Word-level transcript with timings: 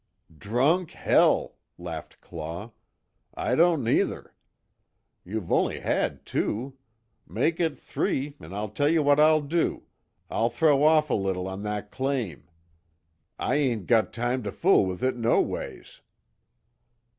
"Drunk, 0.35 0.93
hell!" 0.93 1.57
laughed 1.77 2.21
Claw, 2.21 2.71
"I 3.35 3.53
don't 3.53 3.83
nuther. 3.83 4.33
You've 5.23 5.51
only 5.51 5.81
had 5.81 6.25
two. 6.25 6.75
Make 7.27 7.59
it 7.59 7.77
three, 7.77 8.35
an' 8.39 8.51
I'll 8.51 8.69
tell 8.69 8.89
you 8.89 9.03
what 9.03 9.19
I'll 9.19 9.41
do, 9.43 9.83
I'll 10.27 10.49
throw 10.49 10.81
off 10.83 11.11
a 11.11 11.13
leetle 11.13 11.47
on 11.47 11.61
that 11.65 11.91
claim. 11.91 12.49
I 13.37 13.57
ain't 13.57 13.85
got 13.85 14.11
time 14.11 14.41
to 14.41 14.51
fool 14.51 14.87
with 14.87 15.03
it, 15.03 15.15
noways." 15.17 16.01